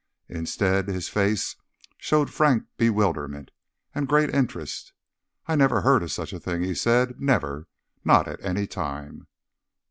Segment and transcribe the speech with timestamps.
[0.29, 1.55] Instead, his face
[1.99, 3.51] showed frank bewilderment,
[3.93, 4.93] and great interest.
[5.45, 7.21] "I never heard of such a thing," he said.
[7.21, 7.67] "Never.
[8.03, 9.27] Not at any time."